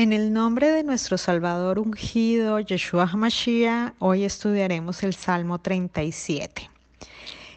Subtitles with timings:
[0.00, 6.70] En el nombre de nuestro Salvador ungido, Yeshua HaMashiach, hoy estudiaremos el Salmo 37.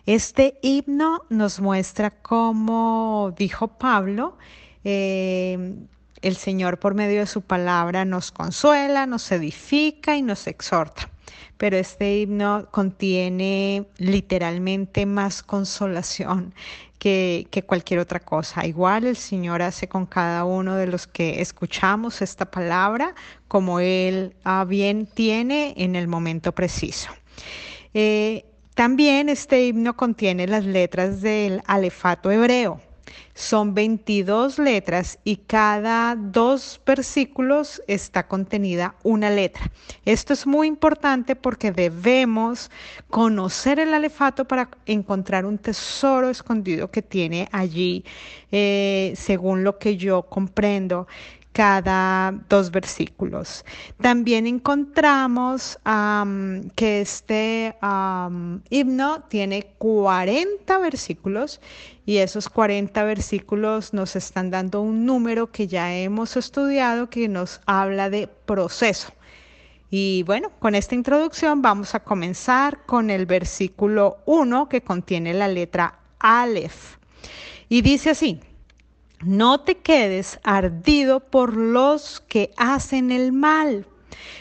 [0.05, 4.37] Este himno nos muestra cómo dijo Pablo,
[4.83, 5.85] eh,
[6.21, 11.09] el Señor por medio de su palabra nos consuela, nos edifica y nos exhorta.
[11.55, 16.53] Pero este himno contiene literalmente más consolación
[17.03, 18.65] que, cualquier otra cosa.
[18.65, 23.13] Igual el Señor hace con cada uno de los que escuchamos esta palabra
[23.49, 27.11] como Él a bien tiene en el momento preciso.
[27.93, 32.79] Eh, también este himno contiene las letras del alefato hebreo.
[33.35, 39.71] Son 22 letras y cada dos versículos está contenida una letra.
[40.05, 42.69] Esto es muy importante porque debemos
[43.09, 48.05] conocer el alefato para encontrar un tesoro escondido que tiene allí,
[48.51, 51.07] eh, según lo que yo comprendo
[51.53, 53.63] cada dos versículos.
[54.01, 55.79] También encontramos
[56.75, 57.75] que este
[58.69, 61.61] himno tiene 40 versículos
[62.05, 67.61] y esos 40 versículos nos están dando un número que ya hemos estudiado que nos
[67.65, 69.13] habla de proceso.
[69.89, 75.47] Y bueno, con esta introducción vamos a comenzar con el versículo 1 que contiene la
[75.47, 76.97] letra Aleph.
[77.69, 78.39] Y dice así,
[79.25, 83.87] no te quedes ardido por los que hacen el mal.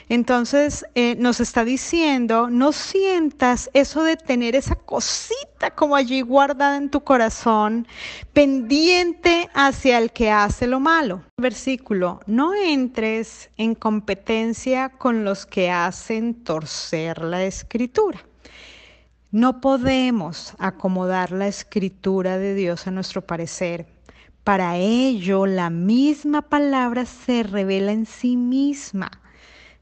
[0.08, 6.76] Entonces eh, nos está diciendo, no sientas eso de tener esa cosita como allí guardada
[6.76, 7.86] en tu corazón,
[8.32, 11.22] pendiente hacia el que hace lo malo.
[11.38, 18.22] Versículo, no entres en competencia con los que hacen torcer la escritura.
[19.30, 23.86] No podemos acomodar la escritura de Dios a nuestro parecer
[24.44, 29.10] para ello, la misma palabra se revela en sí misma.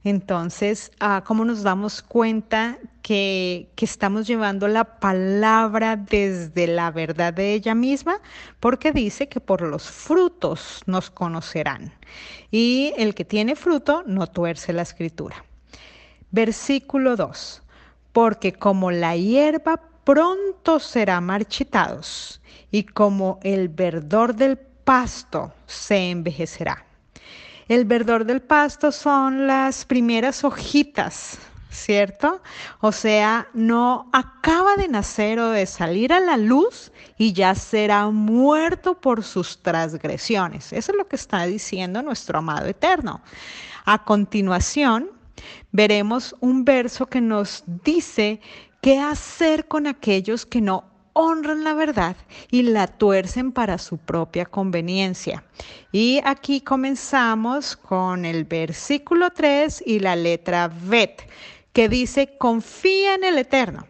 [0.03, 7.35] Entonces, ah, ¿cómo nos damos cuenta que, que, estamos llevando la palabra desde la verdad
[7.35, 8.21] de ella misma?
[8.61, 11.93] Porque dice que por los frutos nos conocerán.
[12.51, 15.45] Y el que tiene fruto no tuerce la escritura.
[16.31, 17.63] Versículo 2.
[18.13, 22.40] Porque como la hierba pronto será marchitados
[22.71, 26.85] y como el verdor del pasto se envejecerá.
[27.69, 31.39] El verdor del pasto son las primeras hojitas,
[31.71, 32.43] ¿cierto?
[32.81, 38.11] O sea, no acaba de nacer o de salir a la luz y ya será
[38.11, 40.73] muerto por sus transgresiones.
[40.73, 43.23] Eso es lo que está diciendo nuestro amado eterno.
[43.85, 45.11] A continuación,
[45.71, 48.41] veremos un verso que nos dice
[48.81, 50.90] qué hacer con aquellos que no
[51.21, 52.17] honran la verdad
[52.51, 55.45] y la tuercen para su propia conveniencia.
[55.93, 61.29] Y aquí comenzamos con el versículo 3 y la letra Bet,
[61.75, 63.87] que dice, confía en el Eterno.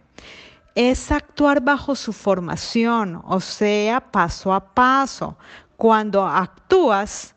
[0.74, 5.36] Es actuar bajo su formación, o sea, paso a paso.
[5.76, 7.34] Cuando actúas,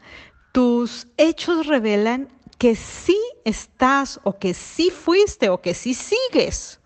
[0.51, 6.79] tus hechos revelan que sí estás o que sí fuiste o que sí sigues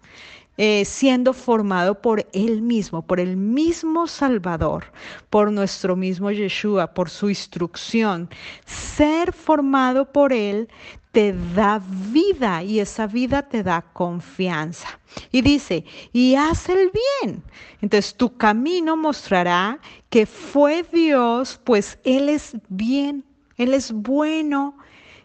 [0.58, 4.86] eh, siendo formado por Él mismo, por el mismo Salvador,
[5.30, 8.30] por nuestro mismo Yeshua, por su instrucción.
[8.66, 10.68] Ser formado por Él
[11.12, 11.82] te da
[12.12, 15.00] vida y esa vida te da confianza.
[15.32, 16.92] Y dice, y haz el
[17.22, 17.44] bien.
[17.82, 19.80] Entonces tu camino mostrará
[20.10, 23.26] que fue Dios, pues Él es bien,
[23.58, 24.78] Él es bueno,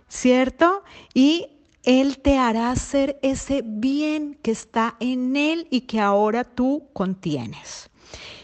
[0.09, 0.83] ¿cierto?
[1.15, 1.49] Y
[1.85, 7.91] él te hará hacer ese bien que está en Él y que ahora tú contienes.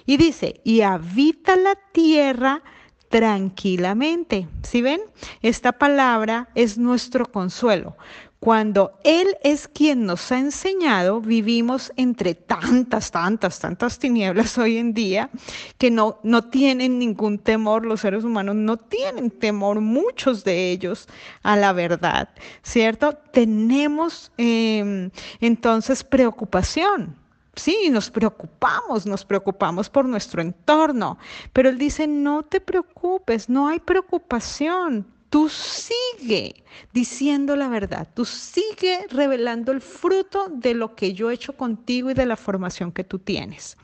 [0.07, 2.63] Y dice, y habita la tierra
[3.09, 4.49] tranquilamente.
[4.63, 5.01] ¿Sí ven?
[5.41, 7.97] Esta palabra es nuestro consuelo.
[8.41, 14.95] Cuando Él es quien nos ha enseñado, vivimos entre tantas, tantas, tantas tinieblas hoy en
[14.95, 15.29] día
[15.77, 21.09] que no, no tienen ningún temor, los seres humanos no tienen temor, muchos de ellos,
[21.43, 22.29] a la verdad,
[22.63, 23.15] ¿cierto?
[23.33, 25.11] Tenemos em,
[25.41, 27.17] entonces preocupación.
[27.57, 31.19] Sí, nos preocupamos, nos preocupamos por nuestro entorno,
[31.53, 38.25] pero él dice, no te preocupes, no hay preocupación, Tú sigue diciendo la verdad, tú
[38.25, 42.93] sigue revelando el fruto de lo que yo he hecho contigo y de la formación
[42.93, 43.77] que tú tienes.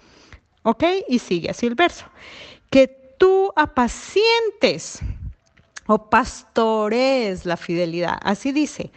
[0.62, 0.84] ¿Ok?
[1.08, 2.06] Y sigue así el verso.
[2.70, 2.88] Que
[3.18, 5.00] tú apacientes
[5.86, 8.18] o pastores la fidelidad.
[8.22, 8.90] Así dice.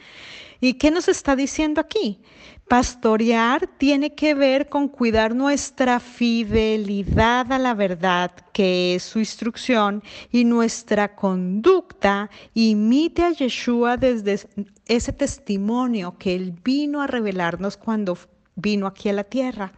[0.59, 2.19] ¿Y qué nos está diciendo aquí?
[2.67, 10.03] Pastorear tiene que ver con cuidar nuestra fidelidad a la verdad, que es su instrucción,
[10.31, 14.41] y nuestra conducta imite a Yeshua desde
[14.85, 18.17] ese testimonio que él vino a revelarnos cuando
[18.55, 19.71] vino aquí a la tierra.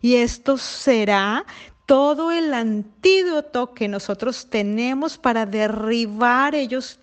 [0.00, 1.44] Y esto será
[1.84, 6.98] todo el antídoto que nosotros tenemos para derribar ellos,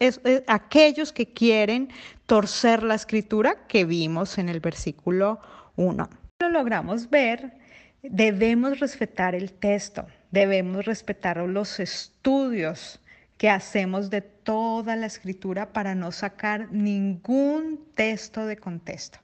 [0.48, 1.90] aquellos que quieren
[2.30, 5.40] torcer la escritura que vimos en el versículo
[5.78, 6.08] 1.
[6.42, 7.58] Lo logramos ver,
[8.04, 13.02] debemos respetar el texto, debemos respetar los estudios
[13.40, 19.18] que hacemos de toda la escritura para no sacar ningún texto de contexto.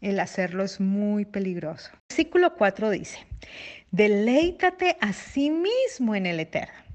[0.00, 1.90] El hacerlo es muy peligroso.
[2.08, 3.18] Versículo 4 dice,
[3.90, 6.91] Deleítate a sí mismo en el Eterno.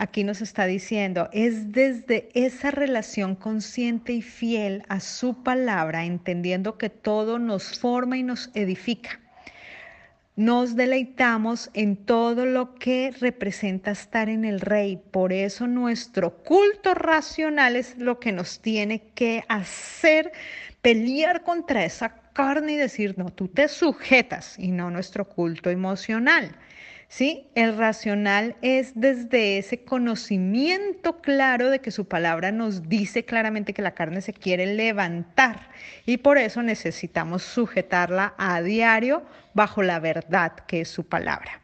[0.00, 6.78] Aquí nos está diciendo, es desde esa relación consciente y fiel a su palabra, entendiendo
[6.78, 9.18] que todo nos forma y nos edifica.
[10.36, 15.02] Nos deleitamos en todo lo que representa estar en el rey.
[15.10, 20.30] Por eso nuestro culto racional es lo que nos tiene que hacer
[20.80, 26.54] pelear contra esa carne y decir, no, tú te sujetas y no nuestro culto emocional.
[27.10, 27.48] ¿Sí?
[27.54, 33.80] El racional es desde ese conocimiento claro de que su palabra nos dice claramente que
[33.80, 35.70] la carne se quiere levantar
[36.04, 39.24] y por eso necesitamos sujetarla a diario
[39.54, 41.62] bajo la verdad que es su palabra.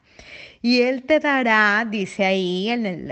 [0.62, 3.10] Y Él te dará, dice ahí, en el,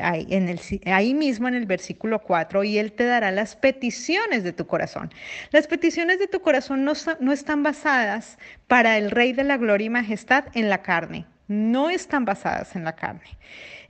[0.87, 5.13] ahí mismo en el versículo 4, y Él te dará las peticiones de tu corazón.
[5.51, 8.39] Las peticiones de tu corazón no, no están basadas
[8.69, 12.85] para el Rey de la Gloria y Majestad en la carne, no están basadas en
[12.85, 13.39] la carne.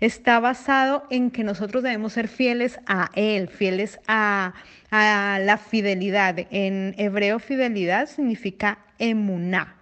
[0.00, 4.54] Está basado en que nosotros debemos ser fieles a Él, fieles a,
[4.90, 6.37] la fidelidad.
[6.50, 9.81] En hebreo fidelidad significa emuná,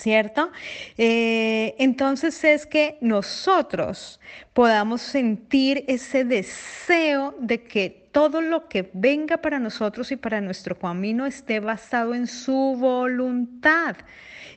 [0.00, 0.50] ¿cierto?
[0.96, 4.20] Eh, entonces es que nosotros
[4.52, 10.78] podamos sentir ese deseo de que todo lo que venga para nosotros y para nuestro
[10.78, 13.96] camino esté basado en su voluntad.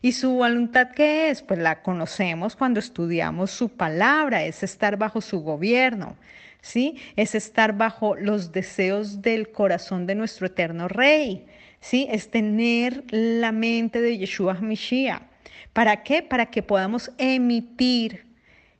[0.01, 1.41] ¿Y su voluntad qué es?
[1.41, 6.17] Pues la conocemos cuando estudiamos su palabra, es estar bajo su gobierno.
[6.61, 6.97] ¿Sí?
[7.17, 11.45] Es estar bajo los deseos del corazón de nuestro eterno Rey.
[11.81, 12.07] ¿Sí?
[12.09, 15.32] Es tener la mente de Yeshua Mashiach.
[15.73, 16.21] ¿Para qué?
[16.21, 18.25] Para que podamos emitir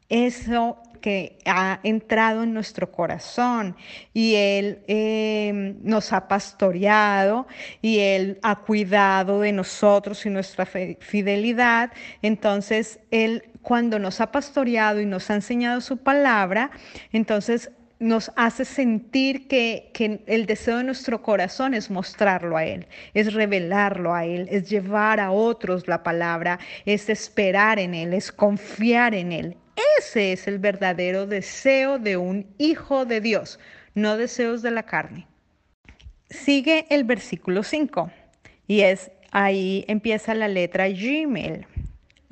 [0.10, 3.76] eso que ha entrado en nuestro corazón
[4.14, 7.46] y Él em, nos ha pastoreado
[7.82, 11.92] y Él ha cuidado de nosotros y nuestra fidelidad.
[12.22, 16.72] Entonces, Él cuando nos ha pastoreado y nos ha enseñado su palabra,
[17.12, 17.70] entonces
[18.00, 19.92] nos hace sentir que,
[20.28, 25.20] el deseo de nuestro corazón es mostrarlo a Él, es revelarlo a Él, es llevar
[25.20, 29.58] a otros la palabra, es esperar en Él, es confiar en Él.
[30.00, 33.60] Ese es el verdadero deseo de un hijo de Dios,
[33.96, 35.28] no deseos de la carne.
[36.30, 38.12] Sigue el versículo 5
[38.68, 41.66] y es ahí empieza la letra Gmail.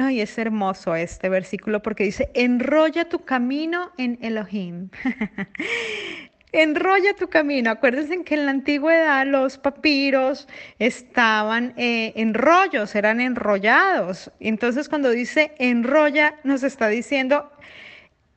[0.04, 4.90] Ay, es hermoso este versículo porque dice, enrolla tu camino en Elohim.
[6.52, 7.70] enrolla tu camino.
[7.70, 10.48] Acuérdense que en la antigüedad los papiros
[10.80, 14.32] estaban eh, en rollos, eran enrollados.
[14.40, 17.52] Entonces cuando dice enrolla, nos está diciendo,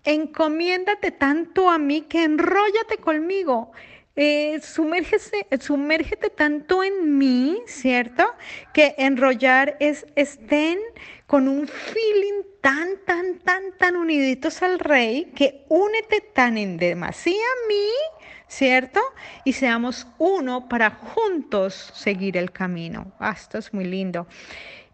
[0.05, 3.73] encomiéndate tanto a mí que enróllate conmigo.
[4.17, 8.25] Eh, sumérgete tanto en mí, ¿cierto?
[8.73, 10.79] Que enrollar es estén
[11.27, 17.43] con un feeling tan, tan, tan, tan uniditos al rey que únete tan en demasía
[17.43, 17.89] a mí,
[18.47, 19.01] ¿cierto?
[19.45, 23.13] Y seamos uno para juntos seguir el camino.
[23.19, 24.29] Ah, esto es muy lindo.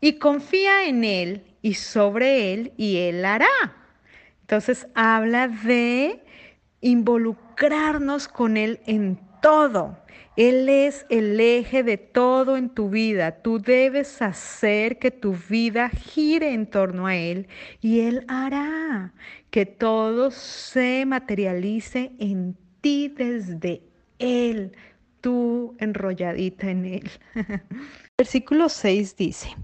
[0.01, 3.47] Y confía en él y sobre él y él hará.
[4.41, 6.25] Entonces habla de
[6.81, 9.99] involucrarnos con Él en todo.
[10.37, 13.43] Él es el eje de todo en tu vida.
[13.43, 17.49] Tú debes hacer que tu vida gire en torno a Él
[17.81, 19.13] y Él hará
[19.51, 23.83] que todo se materialice en ti desde
[24.19, 24.73] Él,
[25.21, 27.11] tú enrolladita en Él.
[28.19, 29.57] Versículo 6 dice,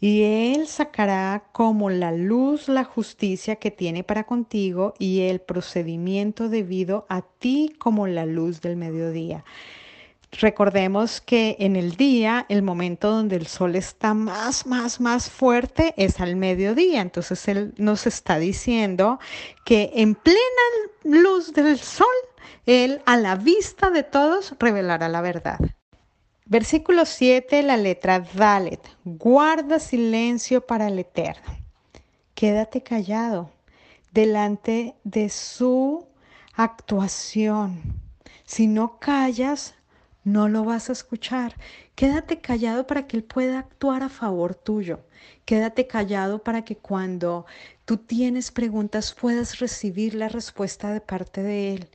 [0.00, 0.22] y
[0.54, 7.06] Él sacará como la luz la justicia que tiene para contigo y el procedimiento debido
[7.08, 9.44] a ti como la luz del mediodía.
[10.40, 15.92] Recordemos que en el día, el momento donde el sol está más, más, más fuerte
[15.98, 17.02] es al mediodía.
[17.02, 19.20] Entonces Él nos está diciendo
[19.66, 20.38] que en plena
[21.04, 22.06] luz del sol,
[22.66, 25.58] Él a la vista de todos revelará la verdad.
[26.46, 28.80] Versículo 7, la letra Dalet.
[29.04, 31.56] Guarda silencio para el Eterno.
[32.34, 33.50] Quédate callado
[34.12, 36.06] delante de su
[36.54, 37.80] actuación.
[38.44, 39.74] Si no callas,
[40.24, 41.56] no lo vas a escuchar.
[41.94, 45.00] Quédate callado para que Él pueda actuar a favor tuyo.
[45.44, 47.46] Quédate callado para que cuando
[47.84, 51.88] tú tienes preguntas puedas recibir la respuesta de parte de Él.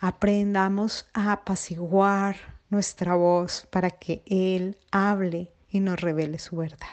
[0.00, 2.36] Aprendamos a apaciguar
[2.70, 6.88] nuestra voz para que Él hable y nos revele su verdad.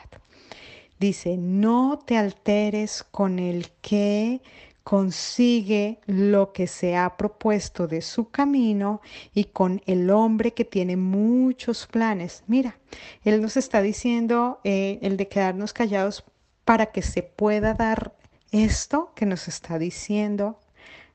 [0.99, 4.41] Dice, no te alteres con el que
[4.83, 9.01] consigue lo que se ha propuesto de su camino
[9.33, 12.43] y con el hombre que tiene muchos planes.
[12.47, 12.77] Mira,
[13.23, 16.23] Él nos está diciendo eh, el de quedarnos callados
[16.65, 18.15] para que se pueda dar
[18.51, 20.57] esto que nos está diciendo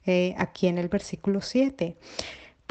[0.06, 1.96] eh, aquí en el versículo 7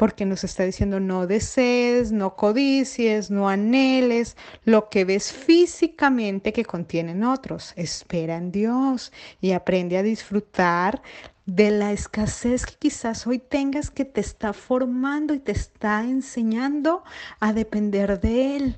[0.02, 6.64] porque nos está diciendo no desees, no codicies, no anheles lo que ves físicamente que
[6.64, 7.72] contienen otros.
[7.76, 11.02] Espera en Dios y aprende a disfrutar
[11.46, 17.04] de la escasez que quizás hoy tengas que te está formando y te está enseñando
[17.38, 18.76] a depender de Él.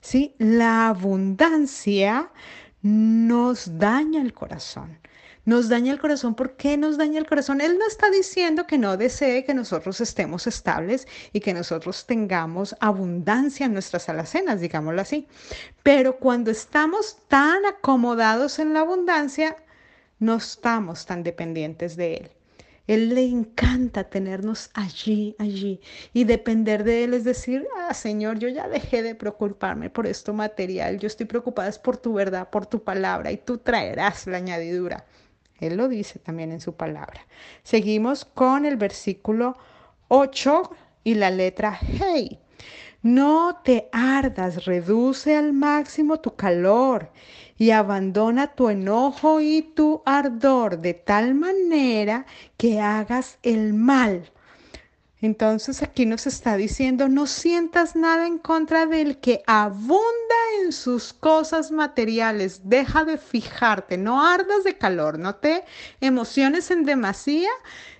[0.00, 0.36] ¿Sí?
[0.38, 2.30] La abundancia
[2.80, 4.99] nos daña el corazón
[5.44, 6.34] nos daña el corazón.
[6.34, 7.60] ¿Por qué nos daña el corazón?
[7.60, 12.76] Él no está diciendo que no desee que nosotros estemos estables y que nosotros tengamos
[12.80, 15.26] abundancia en nuestras alacenas, digámoslo así.
[15.82, 19.56] Pero cuando estamos tan acomodados en la abundancia,
[20.18, 22.30] no estamos tan dependientes de Él.
[22.86, 25.80] Él le encanta tenernos allí, allí
[26.12, 30.32] y depender de Él, es decir, ah, Señor, yo ya dejé de preocuparme por esto
[30.34, 35.06] material, yo estoy preocupada por tu verdad, por tu palabra y tú traerás la añadidura.
[35.60, 37.26] Él lo dice también en su palabra.
[37.62, 39.56] Seguimos con el versículo
[40.08, 40.70] 8
[41.04, 42.38] y la letra Hey.
[43.02, 47.10] No te ardas, reduce al máximo tu calor
[47.56, 52.26] y abandona tu enojo y tu ardor de tal manera
[52.58, 54.30] que hagas el mal
[55.22, 60.00] entonces aquí nos está diciendo, no sientas nada en contra del que abunda
[60.62, 62.62] en sus cosas materiales.
[62.64, 65.64] Deja de fijarte, no ardas de calor, no te
[66.00, 67.50] emociones en demasía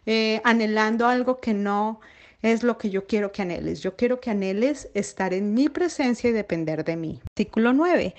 [0.07, 2.01] eh, anhelando algo que no
[2.43, 3.81] es lo que yo quiero que anheles.
[3.83, 7.21] Yo quiero que anheles estar en mi presencia y depender de mí.
[7.31, 8.15] Artículo 9.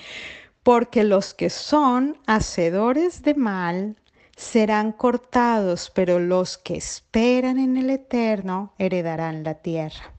[0.62, 3.96] Porque los que son hacedores de mal
[4.42, 10.14] serán cortados, pero los que esperan en el Eterno heredarán la tierra.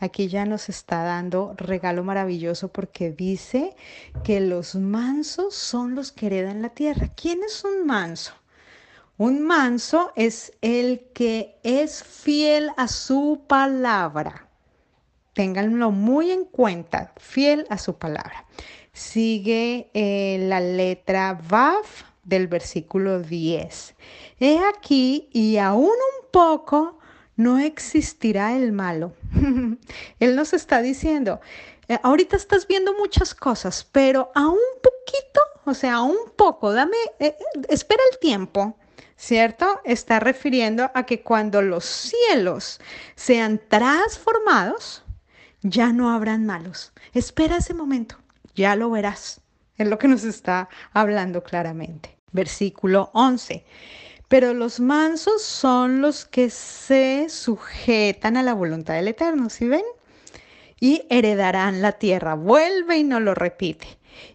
[0.00, 3.76] Aquí ya nos está dando regalo maravilloso porque dice
[4.24, 7.10] que los mansos son los que heredan la tierra.
[7.14, 8.32] ¿Quién es un manso?
[9.18, 14.48] Un manso es el que es fiel a su palabra.
[15.34, 18.46] Ténganlo muy en cuenta, fiel a su palabra.
[18.92, 23.94] Sigue eh, la letra Vav del versículo 10.
[24.38, 26.98] He aquí y aún un poco
[27.36, 29.14] no existirá el malo.
[30.20, 31.40] Él nos está diciendo,
[31.88, 36.72] eh, ahorita estás viendo muchas cosas, pero a un poquito, o sea, a un poco,
[36.72, 37.36] dame, eh,
[37.68, 38.76] espera el tiempo.
[39.20, 39.80] ¿Cierto?
[39.82, 42.80] Está refiriendo a que cuando los cielos
[43.16, 45.02] sean transformados,
[45.62, 46.92] ya no habrán malos.
[47.14, 48.16] Espera ese momento,
[48.54, 49.40] ya lo verás.
[49.76, 52.17] Es lo que nos está hablando claramente.
[52.32, 53.64] Versículo 11.
[54.28, 59.84] Pero los mansos son los que se sujetan a la voluntad del Eterno, ¿sí ven?
[60.78, 62.34] Y heredarán la tierra.
[62.34, 63.86] Vuelve y no lo repite.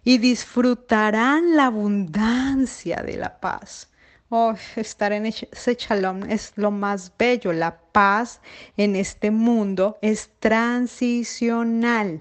[0.02, 3.88] Y disfrutarán la abundancia de la paz.
[4.30, 7.52] Oh, estar en ese shalom es lo más bello.
[7.52, 8.40] La paz
[8.76, 12.20] en este mundo es transicional.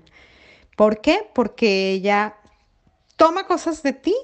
[0.77, 1.27] ¿Por qué?
[1.34, 2.36] Porque ella
[3.15, 4.15] toma cosas de ti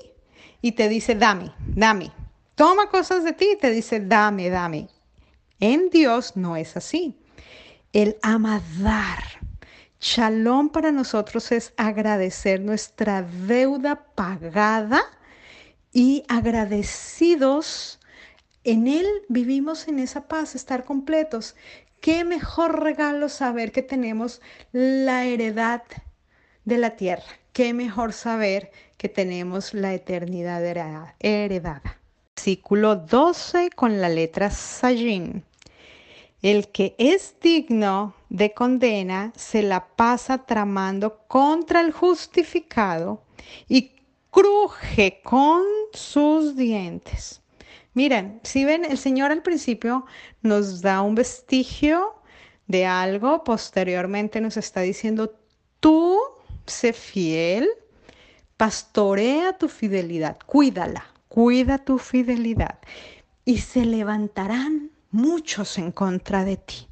[0.62, 2.12] y te dice, dame, dame.
[2.56, 4.89] Toma cosas de ti y te dice, dame, dame.
[5.60, 7.18] En Dios no es así.
[7.94, 9.24] Él ama dar.
[10.01, 15.01] Shalom para nosotros es agradecer nuestra deuda pagada
[15.92, 18.00] y agradecidos.
[18.63, 21.56] En Él vivimos en esa paz, estar completos.
[22.00, 25.84] Qué mejor regalo saber que tenemos la heredad
[26.63, 27.25] de la tierra.
[27.51, 30.62] Qué mejor saber que tenemos la eternidad
[31.20, 31.98] heredada.
[32.36, 35.46] Versículo 12 con la letra Sajin.
[36.41, 43.24] El que es digno de condena se la pasa tramando contra el justificado
[43.70, 43.94] y
[44.32, 45.63] cruje con
[45.94, 47.41] sus dientes.
[47.94, 50.06] Miren, si ven, el Señor al principio
[50.41, 52.15] nos da un vestigio
[52.68, 55.34] de algo, posteriormente nos está diciendo
[55.79, 56.20] tú
[56.65, 57.70] sé fiel,
[58.60, 62.80] pastorea tu fidelidad, cuídala, cuida tu fidelidad
[63.46, 66.89] y se levantarán muchos en contra de ti,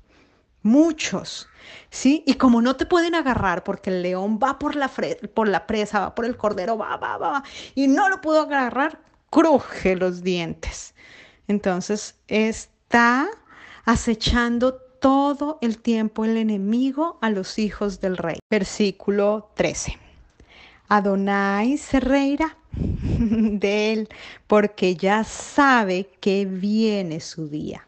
[0.61, 1.49] muchos.
[1.89, 2.23] ¿Sí?
[2.25, 4.89] Y como no te pueden agarrar porque el león va por la,
[5.33, 7.43] por la presa, va por el cordero, va, va, va,
[7.75, 10.95] y no lo pudo agarrar, cruje los dientes.
[11.49, 13.27] Entonces está
[13.83, 18.39] acechando todo el tiempo el enemigo a los hijos del rey.
[18.49, 20.06] Versículo 13.
[20.89, 21.99] Adonai se
[22.71, 24.09] de él
[24.47, 27.87] porque ya sabe que viene su día.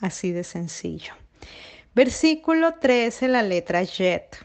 [0.00, 1.14] Así de sencillo.
[1.94, 4.38] Versículo 13, la letra Jet.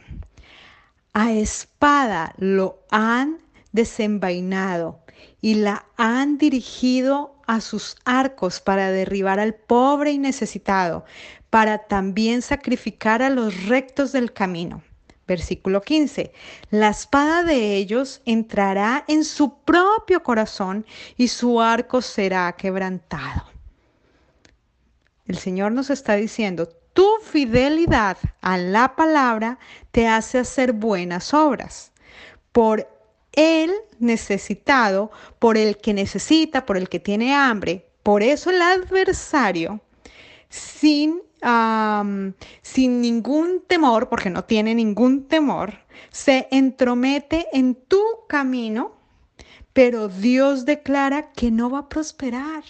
[1.14, 3.38] A espada lo han
[3.72, 5.04] desenvainado
[5.42, 11.06] y la han dirigido a sus arcos para derribar al pobre y necesitado,
[11.50, 14.82] para también sacrificar a los rectos del camino.
[15.28, 16.34] Versículo 15.
[16.70, 20.86] La espada de ellos entrará en su propio corazón
[21.18, 23.44] y su arco será quebrantado.
[25.26, 29.58] El Señor nos está diciendo, tu fidelidad a la palabra
[29.92, 31.92] te hace hacer buenas obras.
[32.52, 32.88] Por
[33.32, 37.90] el necesitado, por el que necesita, por el que tiene hambre.
[38.04, 39.82] Por eso el adversario,
[40.54, 41.24] sin,
[42.62, 45.80] sin ningún temor, porque no tiene ningún temor,
[46.12, 48.94] se entromete en tu camino,
[49.74, 52.64] pero Dios declara que no va a prosperar.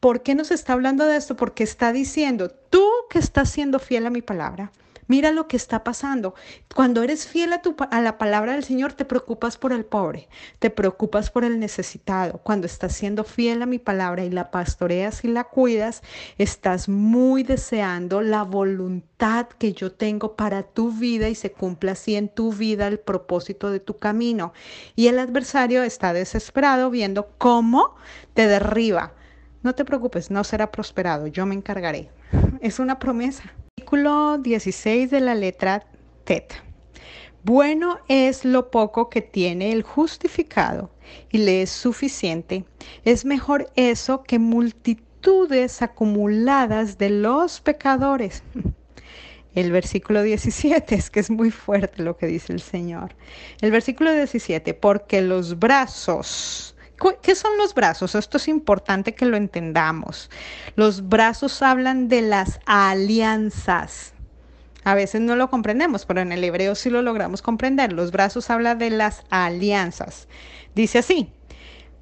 [0.00, 1.36] ¿Por qué nos está hablando de esto?
[1.36, 4.72] Porque está diciendo, tú que estás siendo fiel a mi palabra,
[5.06, 6.34] Mira lo que está pasando.
[6.74, 10.70] Cuando eres fiel a, tu, la palabra del Señor, te preocupas por el pobre, te
[10.70, 12.38] preocupas por el necesitado.
[12.38, 16.02] Cuando estás siendo fiel a mi palabra y la pastoreas y la cuidas,
[16.38, 22.16] estás muy deseando la voluntad que yo tengo para tu vida y se cumpla así
[22.16, 24.52] en tu vida el propósito de tu camino.
[24.96, 27.94] Y el adversario está desesperado viendo cómo
[28.34, 29.12] te derriba.
[29.62, 32.10] No te preocupes, no será prosperado, yo me encargaré.
[32.60, 33.54] Es una promesa.
[33.84, 35.84] Versículo 16 de la letra
[36.24, 36.54] Tet.
[37.42, 40.90] Bueno es lo poco que tiene el justificado
[41.30, 42.64] y le es suficiente.
[43.04, 48.42] Es mejor eso que multitudes acumuladas de los pecadores.
[49.54, 53.14] El versículo 17 es que es muy fuerte lo que dice el Señor.
[53.60, 56.73] El versículo 17, porque los brazos
[57.22, 58.14] ¿Qué son los brazos?
[58.14, 60.30] Esto es importante que lo entendamos.
[60.76, 64.14] Los brazos hablan de las alianzas.
[64.84, 67.92] A veces no lo comprendemos, pero en el hebreo sí lo logramos comprender.
[67.92, 70.28] Los brazos hablan de las alianzas.
[70.74, 71.32] Dice así,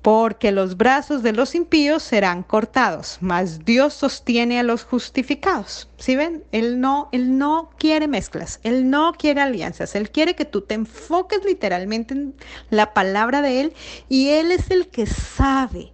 [0.03, 5.89] porque los brazos de los impíos serán cortados, mas Dios sostiene a los justificados.
[5.97, 6.43] ¿Sí ven?
[6.51, 10.75] Él no, él no quiere mezclas, él no quiere alianzas, él quiere que tú te
[10.75, 12.35] enfoques literalmente en
[12.69, 13.75] la palabra de él
[14.09, 15.93] y él es el que sabe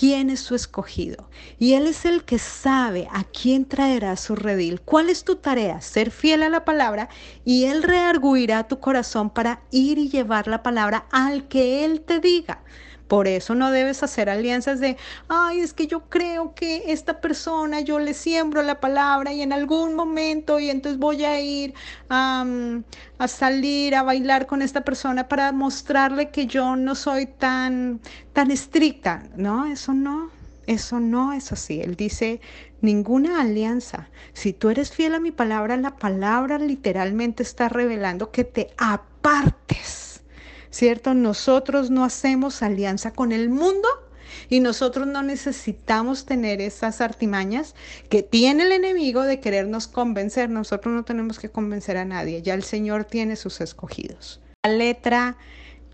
[0.00, 1.28] quién es su escogido.
[1.58, 4.80] Y Él es el que sabe a quién traerá su redil.
[4.80, 5.82] ¿Cuál es tu tarea?
[5.82, 7.10] Ser fiel a la palabra
[7.44, 12.18] y Él rearguirá tu corazón para ir y llevar la palabra al que Él te
[12.18, 12.62] diga.
[13.10, 14.96] Por eso no debes hacer alianzas de,
[15.26, 19.52] ay, es que yo creo que esta persona, yo le siembro la palabra y en
[19.52, 21.74] algún momento y entonces voy a ir
[22.08, 22.46] a
[23.26, 28.00] salir a bailar con esta persona para mostrarle que yo no soy tan,
[28.32, 29.24] tan estricta.
[29.34, 30.30] No, eso no.
[30.68, 31.80] Eso no es así.
[31.80, 32.40] Él dice,
[32.80, 34.08] ninguna alianza.
[34.34, 40.09] Si tú eres fiel a mi palabra, la palabra literalmente está revelando que te apartes
[40.70, 41.14] ¿cierto?
[41.14, 43.88] Nosotros no hacemos alianza con el mundo
[44.48, 47.74] y nosotros no necesitamos tener esas artimañas
[48.08, 50.50] que tiene el enemigo de querernos convencer.
[50.50, 54.40] Nosotros no tenemos que convencer a nadie, ya el Señor tiene sus escogidos.
[54.64, 55.36] La letra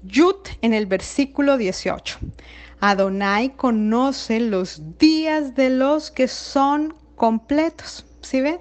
[0.02, 2.18] Yut en el versículo 18.
[2.80, 8.04] Adonai conoce los días de los que son completos.
[8.20, 8.60] ¿Sí ven?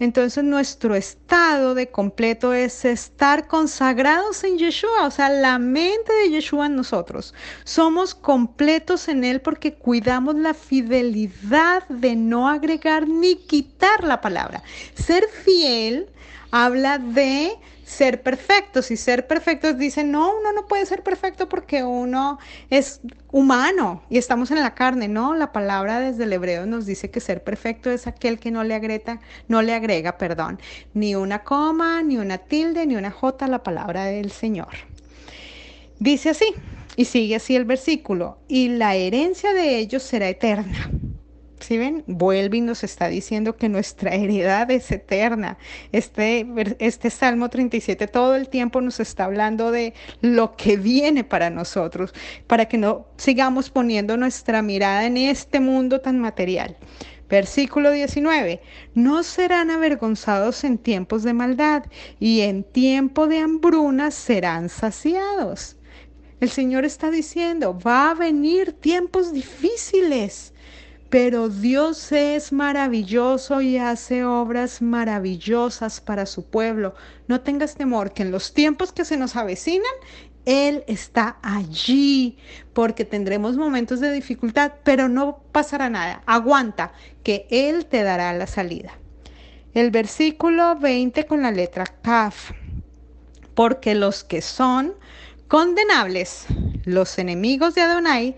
[0.00, 6.30] Entonces nuestro estado de completo es estar consagrados en Yeshua, o sea, la mente de
[6.30, 7.34] Yeshua en nosotros.
[7.64, 14.62] Somos completos en Él porque cuidamos la fidelidad de no agregar ni quitar la palabra.
[14.94, 16.08] Ser fiel
[16.50, 17.58] habla de
[17.90, 18.90] ser perfectos.
[18.90, 22.38] Y ser perfectos dicen, no, uno no puede ser perfecto porque uno
[22.70, 23.00] es
[23.32, 27.20] humano y estamos en la carne, no, la palabra desde el hebreo nos dice que
[27.20, 30.60] ser perfecto es aquel que no le agrega, no le agrega, perdón,
[30.94, 34.68] ni una coma, ni una tilde, ni una jota a la palabra del Señor.
[35.98, 36.54] Dice así,
[36.96, 40.90] y sigue así el versículo, y la herencia de ellos será eterna
[41.62, 42.04] si ven?
[42.06, 45.58] Vuelve y nos está diciendo que nuestra heredad es eterna.
[45.92, 46.46] Este,
[46.78, 52.14] este Salmo 37 todo el tiempo nos está hablando de lo que viene para nosotros,
[52.46, 56.76] para que no sigamos poniendo nuestra mirada en este mundo tan material.
[57.28, 58.60] Versículo 19.
[58.94, 61.84] No serán avergonzados en tiempos de maldad
[62.18, 65.76] y en tiempo de hambruna serán saciados.
[66.40, 70.54] El Señor está diciendo, va a venir tiempos difíciles
[71.10, 76.94] pero Dios es maravilloso y hace obras maravillosas para su pueblo.
[77.26, 79.90] No tengas temor que en los tiempos que se nos avecinan,
[80.46, 82.38] Él está allí,
[82.72, 86.22] porque tendremos momentos de dificultad, pero no pasará nada.
[86.26, 86.92] Aguanta,
[87.24, 88.92] que Él te dará la salida.
[89.74, 92.52] El versículo 20 con la letra Kaf.
[93.54, 94.94] Porque los que son
[95.48, 96.46] condenables,
[96.84, 98.36] los enemigos de Adonai,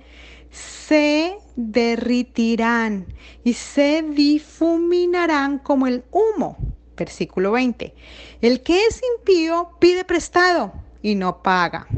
[0.53, 3.07] se derritirán
[3.43, 6.57] y se difuminarán como el humo.
[6.97, 7.95] Versículo 20.
[8.43, 11.88] El que es impío pide prestado y no paga,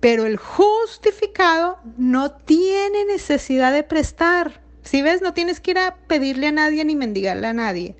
[0.00, 4.62] pero el justificado no tiene necesidad de prestar.
[4.82, 7.96] Si ves, no tienes que ir a pedirle a nadie ni mendigarle a nadie.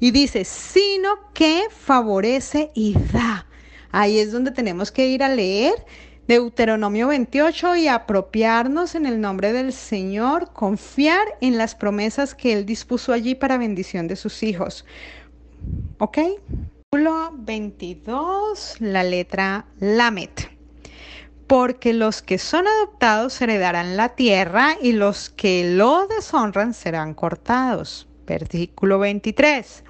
[0.00, 3.46] Y dice, sino que favorece y da.
[3.92, 5.74] Ahí es donde tenemos que ir a leer
[6.30, 12.64] Deuteronomio 28 y apropiarnos en el nombre del Señor, confiar en las promesas que Él
[12.64, 14.84] dispuso allí para bendición de sus hijos.
[15.98, 16.18] ¿Ok?
[17.32, 20.52] 22, la letra Lamet.
[21.48, 28.06] Porque los que son adoptados heredarán la tierra y los que lo deshonran serán cortados.
[28.24, 29.82] Versículo 23.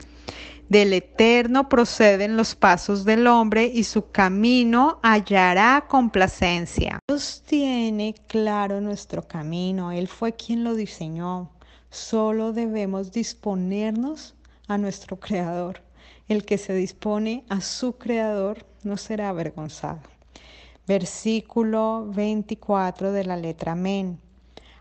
[0.70, 7.00] Del Eterno proceden los pasos del hombre y su camino hallará complacencia.
[7.08, 11.50] Dios tiene claro nuestro camino, Él fue quien lo diseñó.
[11.90, 14.36] Solo debemos disponernos
[14.68, 15.82] a nuestro Creador.
[16.28, 20.02] El que se dispone a su Creador no será avergonzado.
[20.86, 24.20] Versículo 24 de la letra Amén.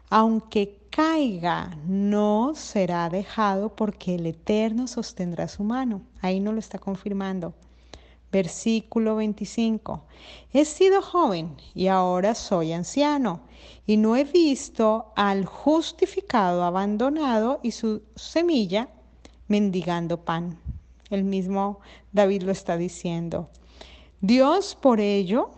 [0.09, 6.01] Aunque caiga, no será dejado porque el Eterno sostendrá su mano.
[6.21, 7.53] Ahí no lo está confirmando.
[8.31, 10.03] Versículo 25.
[10.51, 13.41] He sido joven y ahora soy anciano,
[13.85, 18.89] y no he visto al justificado abandonado y su semilla
[19.47, 20.59] mendigando pan.
[21.09, 21.79] El mismo
[22.11, 23.49] David lo está diciendo.
[24.21, 25.51] Dios por ello,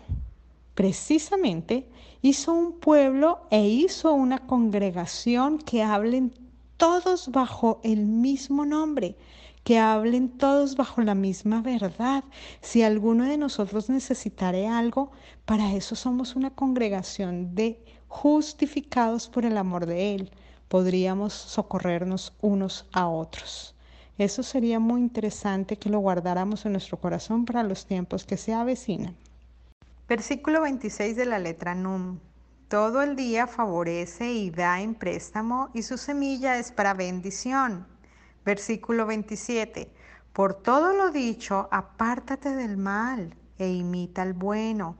[0.73, 1.88] precisamente,
[2.21, 6.34] hizo un pueblo e hizo una congregación que hablen
[6.77, 9.15] todos bajo el mismo nombre,
[9.63, 12.23] que hablen todos bajo la misma verdad.
[12.62, 15.12] Si alguno de nosotros necesitare algo,
[15.45, 20.31] para eso somos una congregación de justificados por el amor de Él.
[20.67, 23.75] Podríamos socorrernos unos a otros.
[24.17, 28.53] Eso sería muy interesante que lo guardáramos en nuestro corazón para los tiempos que se
[28.53, 29.15] avecinan.
[30.12, 32.19] Versículo 26 de la letra Num.
[32.67, 37.88] Todo el día favorece y da en préstamo y su semilla es para bendición.
[38.43, 39.89] Versículo 27.
[40.34, 44.97] Por todo lo dicho, apártate del mal e imita al bueno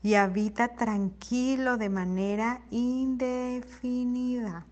[0.00, 4.64] y habita tranquilo de manera indefinida.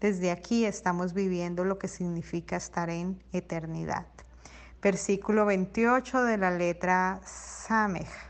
[0.00, 4.06] Desde aquí estamos viviendo lo que significa estar en eternidad.
[4.80, 8.25] Versículo 28 de la letra Samej.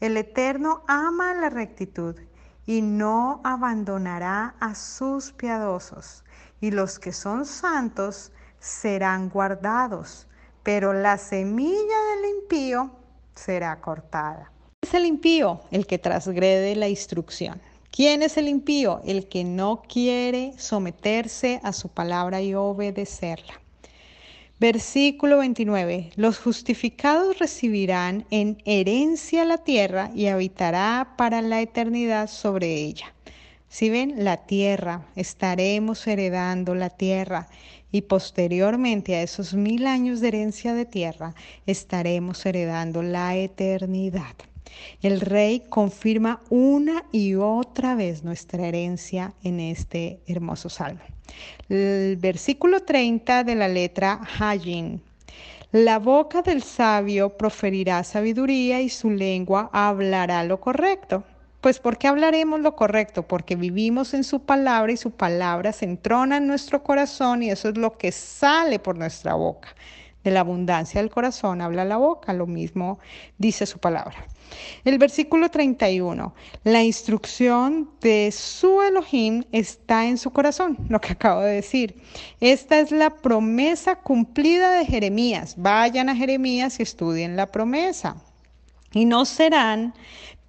[0.00, 2.16] El Eterno ama la rectitud
[2.64, 6.24] y no abandonará a sus piadosos,
[6.58, 10.26] y los que son santos serán guardados,
[10.62, 12.90] pero la semilla del impío
[13.34, 14.50] será cortada.
[14.80, 15.60] ¿Quién es el impío?
[15.70, 17.60] El que transgrede la instrucción.
[17.90, 19.02] ¿Quién es el impío?
[19.04, 23.60] El que no quiere someterse a su palabra y obedecerla.
[24.60, 26.10] Versículo 29.
[26.16, 33.14] Los justificados recibirán en herencia la tierra y habitará para la eternidad sobre ella.
[33.70, 37.48] Si ven la tierra, estaremos heredando la tierra
[37.90, 44.36] y posteriormente a esos mil años de herencia de tierra, estaremos heredando la eternidad.
[45.02, 51.00] El rey confirma una y otra vez nuestra herencia en este hermoso salmo.
[51.68, 55.02] El versículo 30 de la letra Hajin.
[55.72, 61.22] La boca del sabio proferirá sabiduría y su lengua hablará lo correcto.
[61.60, 63.22] Pues ¿por qué hablaremos lo correcto?
[63.22, 67.68] Porque vivimos en su palabra y su palabra se entrona en nuestro corazón y eso
[67.68, 69.68] es lo que sale por nuestra boca.
[70.24, 72.98] De la abundancia del corazón habla la boca, lo mismo
[73.38, 74.26] dice su palabra.
[74.84, 76.34] El versículo 31,
[76.64, 82.00] la instrucción de su Elohim está en su corazón, lo que acabo de decir.
[82.40, 85.54] Esta es la promesa cumplida de Jeremías.
[85.56, 88.16] Vayan a Jeremías y estudien la promesa.
[88.92, 89.94] Y no serán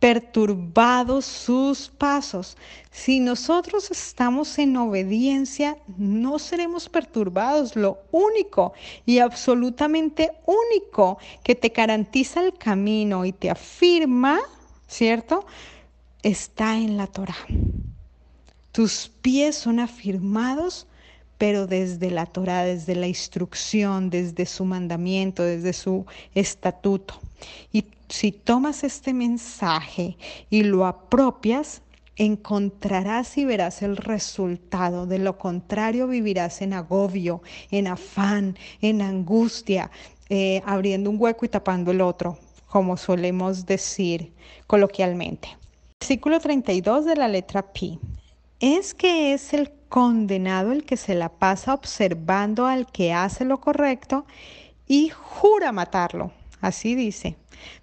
[0.02, 2.58] perturbados sus pasos.
[2.90, 7.76] Si nosotros estamos en obediencia, no seremos perturbados.
[7.76, 8.74] Lo único
[9.06, 14.40] y absolutamente único que te garantiza el camino y te afirma,
[14.88, 15.46] ¿cierto?
[16.24, 17.46] Está en la Torah.
[18.72, 20.88] Tus pies son afirmados
[21.38, 27.20] pero desde la Torah, desde la instrucción, desde su mandamiento, desde su estatuto.
[27.74, 30.18] Y si tomas este mensaje
[30.50, 31.82] y lo apropias,
[32.18, 35.06] encontrarás y verás el resultado.
[35.06, 39.92] De lo contrario, vivirás en agobio, en afán, en angustia,
[40.30, 44.34] eh, abriendo un hueco y tapando el otro, como solemos decir
[44.68, 45.58] coloquialmente.
[46.00, 47.98] Versículo 32 de la letra Pi.
[48.60, 53.60] Es que es el condenado el que se la pasa observando al que hace lo
[53.60, 54.26] correcto
[54.86, 56.32] y jura matarlo.
[56.60, 57.38] Así dice.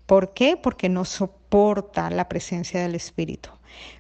[0.09, 0.57] ¿Por qué?
[0.57, 3.51] Porque no soporta la presencia del Espíritu.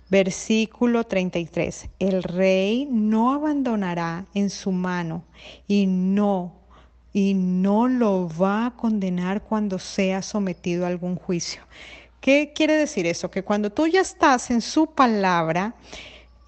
[0.09, 1.91] Versículo 33.
[1.99, 5.23] El rey no abandonará en su mano
[5.67, 6.55] y no
[7.13, 11.61] y no lo va a condenar cuando sea sometido a algún juicio.
[12.23, 13.31] ¿Qué quiere decir eso?
[13.31, 15.75] Que cuando tú ya estás en su palabra,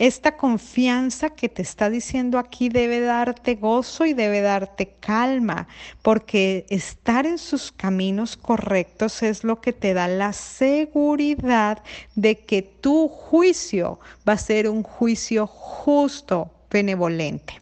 [0.01, 5.69] esta confianza que te está diciendo aquí debe darte gozo y debe darte calma,
[6.01, 11.83] porque estar en sus caminos correctos es lo que te da la seguridad
[12.15, 17.61] de que tu juicio va a ser un juicio justo, benevolente.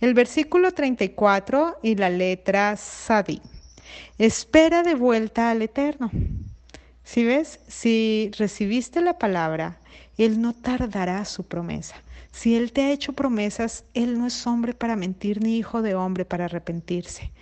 [0.00, 3.42] El versículo 34 y la letra Sadi.
[4.16, 6.10] Espera de vuelta al Eterno.
[7.04, 9.78] Si ves, si recibiste la palabra,
[10.18, 11.96] Él no tardará su promesa.
[12.32, 15.94] Si Él te ha hecho promesas, Él no es hombre para mentir ni hijo de
[15.94, 17.32] hombre para arrepentirse.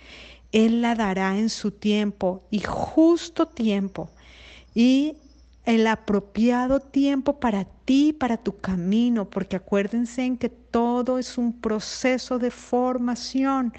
[0.51, 4.09] Él la dará en su tiempo y justo tiempo
[4.73, 5.17] y
[5.65, 11.51] el apropiado tiempo para ti, para tu camino, porque acuérdense en que todo es un
[11.51, 13.73] proceso de formación.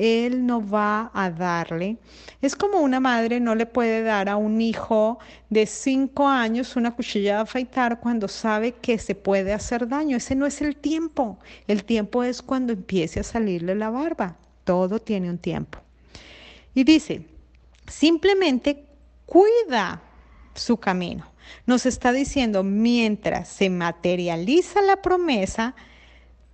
[0.00, 1.98] Él no va a darle.
[2.40, 5.18] Es como una madre no le puede dar a un hijo
[5.50, 10.16] de cinco años una cuchilla de afeitar cuando sabe que se puede hacer daño.
[10.16, 11.38] Ese no es el tiempo.
[11.66, 14.38] El tiempo es cuando empiece a salirle la barba.
[14.64, 15.78] Todo tiene un tiempo.
[16.72, 17.26] Y dice,
[17.86, 18.86] simplemente
[19.26, 20.00] cuida
[20.54, 21.26] su camino.
[21.66, 25.74] Nos está diciendo, mientras se materializa la promesa,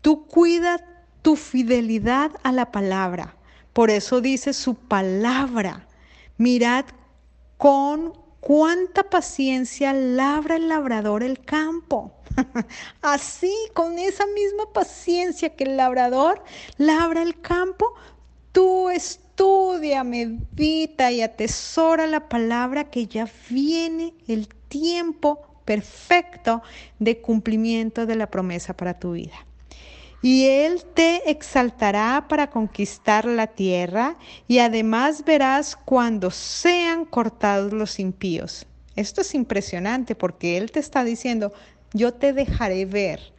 [0.01, 0.81] tú cuida
[1.23, 3.36] tu fidelidad a la palabra.
[3.77, 5.87] Por eso dice su palabra.
[6.39, 6.87] Mirad
[7.59, 12.15] con cuánta paciencia labra el labrador el campo.
[13.03, 16.43] Así, con esa misma paciencia que el labrador
[16.79, 17.93] labra el campo,
[18.51, 26.63] tú estudia, medita y atesora la palabra que ya viene el tiempo perfecto
[26.99, 29.37] de cumplimiento de la promesa para tu vida
[30.23, 34.17] y Él te exaltará para conquistar la tierra,
[34.49, 38.67] y además verás cuando sean cortados los impíos.
[38.97, 41.53] Esto es impresionante porque Él te está diciendo,
[41.93, 43.33] yo te dejaré ver,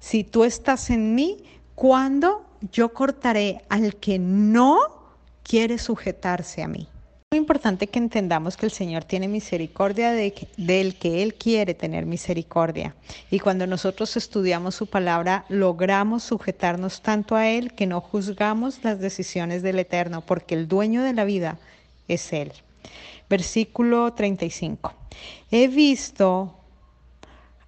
[0.00, 1.44] si tú estás en mí,
[1.74, 4.78] cuando yo cortaré al que no
[5.42, 6.88] quiere sujetarse a mí
[7.34, 12.06] muy importante que entendamos que el Señor tiene misericordia de, del que Él quiere tener
[12.06, 12.94] misericordia.
[13.28, 19.00] Y cuando nosotros estudiamos su palabra, logramos sujetarnos tanto a Él que no juzgamos las
[19.00, 21.58] decisiones del Eterno, porque el dueño de la vida
[22.06, 22.52] es Él.
[23.28, 24.92] Versículo 35.
[25.50, 26.54] He visto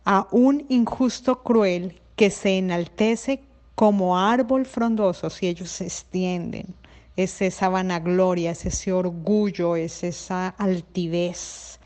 [0.04, 3.40] a un injusto cruel que se enaltece
[3.74, 6.72] como árbol frondoso si ellos se extienden
[7.16, 11.80] es esa vanagloria, es ese orgullo, es esa altivez.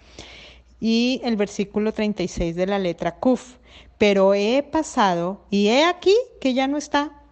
[0.81, 3.57] Y el versículo 36 de la letra Kuf,
[3.99, 7.23] pero he pasado y he aquí que ya no está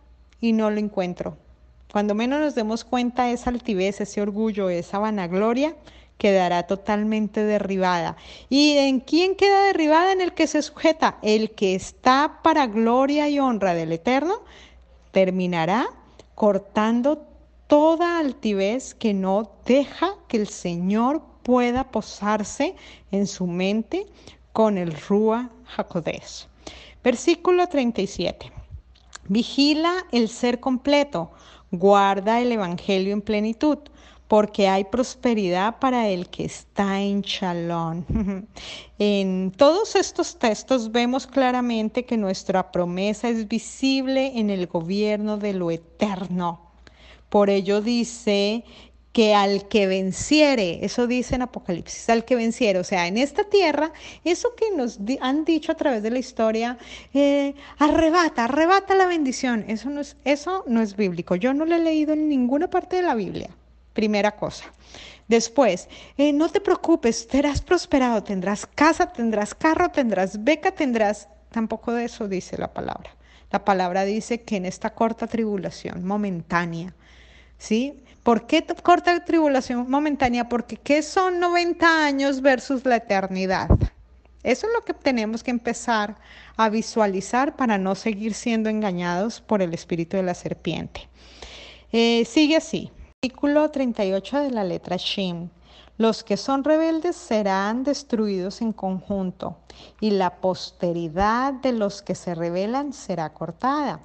[0.40, 1.36] y no lo encuentro.
[1.90, 5.74] Cuando menos nos demos cuenta, esa altivez, ese orgullo, esa vanagloria
[6.18, 8.16] quedará totalmente derribada.
[8.50, 10.12] ¿Y en quién queda derribada?
[10.12, 11.18] En el que se sujeta.
[11.22, 14.42] El que está para gloria y honra del Eterno
[15.12, 15.88] terminará
[16.34, 17.27] cortando
[17.68, 22.74] toda altivez que no deja que el Señor pueda posarse
[23.12, 24.06] en su mente
[24.52, 26.48] con el Rúa Jacodés.
[27.04, 28.50] Versículo 37.
[29.28, 31.30] Vigila el ser completo,
[31.70, 33.78] guarda el Evangelio en plenitud,
[34.26, 38.04] porque hay prosperidad para el que está en Shalom.
[38.98, 45.52] en todos estos textos vemos claramente que nuestra promesa es visible en el gobierno de
[45.52, 46.67] lo eterno.
[47.28, 48.64] Por ello dice
[49.12, 53.44] que al que venciere, eso dice en Apocalipsis, al que venciere, o sea, en esta
[53.44, 53.92] tierra,
[54.24, 56.78] eso que nos han dicho a través de la historia,
[57.14, 61.74] eh, arrebata, arrebata la bendición, eso no, es, eso no es bíblico, yo no lo
[61.74, 63.50] he leído en ninguna parte de la Biblia,
[63.92, 64.72] primera cosa.
[65.26, 71.92] Después, eh, no te preocupes, serás prosperado, tendrás casa, tendrás carro, tendrás beca, tendrás, tampoco
[71.92, 73.10] de eso dice la palabra.
[73.50, 76.94] La palabra dice que en esta corta tribulación momentánea,
[77.58, 78.02] ¿sí?
[78.22, 80.48] ¿Por qué corta tribulación momentánea?
[80.48, 83.68] Porque ¿qué son 90 años versus la eternidad?
[84.42, 86.16] Eso es lo que tenemos que empezar
[86.56, 91.08] a visualizar para no seguir siendo engañados por el espíritu de la serpiente.
[91.92, 92.90] Eh, sigue así.
[93.22, 95.50] Artículo 38 de la letra Shin.
[95.96, 99.56] Los que son rebeldes serán destruidos en conjunto
[100.00, 104.00] y la posteridad de los que se rebelan será cortada.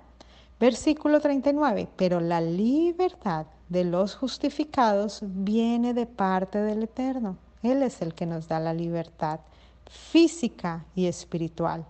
[0.64, 1.90] Versículo 39.
[1.98, 7.36] Pero la libertad de los justificados viene de parte del Eterno.
[7.64, 9.42] Él es el que nos da la libertad
[9.90, 11.84] física y espiritual,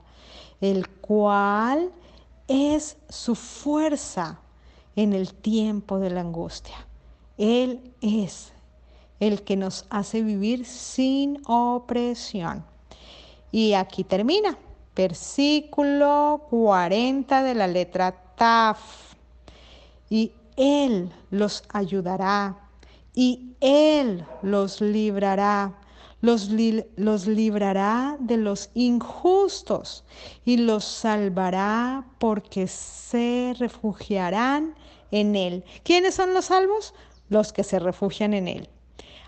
[0.59, 1.91] el cual
[2.47, 4.39] es su fuerza
[4.95, 6.87] en el tiempo de la angustia.
[7.37, 8.53] Él es
[9.19, 12.65] el que nos hace vivir sin opresión.
[13.51, 14.57] Y aquí termina,
[14.95, 18.22] versículo 40 de la letra
[20.09, 22.63] Y él los ayudará
[23.13, 25.79] y Él los librará.
[26.21, 26.49] Los,
[26.95, 30.05] los, librará de los injustos
[30.45, 34.73] y los salvará porque se refugiarán
[35.11, 35.65] en Él.
[35.83, 36.93] ¿Quiénes son los salvos?
[37.27, 38.69] Los que se refugian en Él.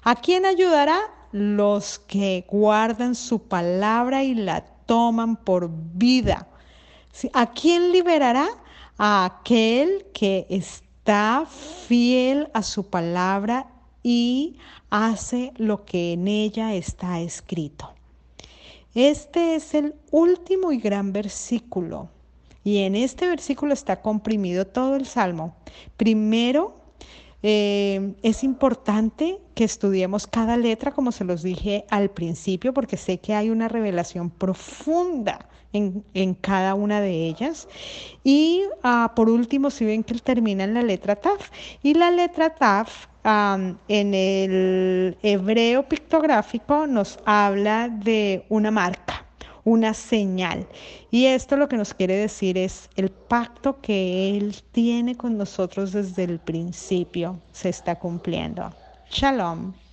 [0.04, 0.98] ¿A quién ayudará?
[1.34, 6.48] Los que guardan su palabra y la toman por vida.
[7.34, 8.48] ¿A quién liberará?
[8.98, 11.46] A aquel que está
[11.88, 13.68] fiel a su palabra
[14.04, 14.58] y
[14.90, 17.94] hace lo que en ella está escrito.
[18.94, 22.10] Este es el último y gran versículo.
[22.64, 25.56] Y en este versículo está comprimido todo el salmo.
[25.98, 26.78] Primero,
[27.44, 33.20] eh, es importante que estudiemos cada letra, como se los dije al principio, porque sé
[33.20, 37.68] que hay una revelación profunda en, cada una de ellas.
[38.24, 41.50] Y ah, por último, si ven que termina en la letra Taf.
[41.84, 43.08] Y la letra Taf
[43.88, 49.26] en el hebreo pictográfico nos habla de una marca,
[49.64, 50.68] una señal.
[51.10, 55.92] Y esto lo que nos quiere decir es el pacto que Él tiene con nosotros
[55.94, 58.72] desde el principio se está cumpliendo.
[59.10, 59.85] Shalom.